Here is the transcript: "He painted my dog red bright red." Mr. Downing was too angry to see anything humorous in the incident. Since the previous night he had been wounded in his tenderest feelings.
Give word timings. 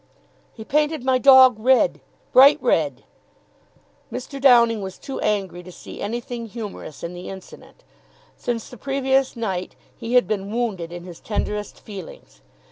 "He 0.51 0.63
painted 0.65 1.03
my 1.03 1.19
dog 1.19 1.57
red 1.59 2.01
bright 2.31 2.57
red." 2.59 3.03
Mr. 4.11 4.41
Downing 4.41 4.81
was 4.81 4.97
too 4.97 5.19
angry 5.19 5.61
to 5.61 5.71
see 5.71 6.01
anything 6.01 6.47
humorous 6.47 7.03
in 7.03 7.13
the 7.13 7.29
incident. 7.29 7.83
Since 8.35 8.69
the 8.71 8.77
previous 8.77 9.35
night 9.35 9.75
he 9.95 10.15
had 10.15 10.27
been 10.27 10.49
wounded 10.51 10.91
in 10.91 11.03
his 11.03 11.19
tenderest 11.19 11.79
feelings. 11.79 12.41